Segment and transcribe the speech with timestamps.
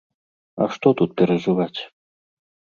[0.61, 1.79] А што тут перажываць.